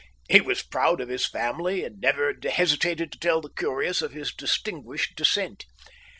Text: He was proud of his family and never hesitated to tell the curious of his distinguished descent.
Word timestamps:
He 0.27 0.41
was 0.41 0.63
proud 0.63 0.99
of 0.99 1.09
his 1.09 1.27
family 1.27 1.85
and 1.85 1.99
never 2.01 2.33
hesitated 2.49 3.11
to 3.11 3.19
tell 3.19 3.39
the 3.39 3.51
curious 3.55 4.01
of 4.01 4.13
his 4.13 4.33
distinguished 4.33 5.15
descent. 5.15 5.65